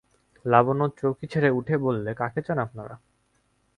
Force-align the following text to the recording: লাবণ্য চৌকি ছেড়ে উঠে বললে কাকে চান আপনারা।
লাবণ্য 0.45 0.81
চৌকি 0.99 1.25
ছেড়ে 1.31 1.49
উঠে 1.49 1.75
বললে 1.77 2.11
কাকে 2.13 2.41
চান 2.41 2.57
আপনারা। 2.57 2.95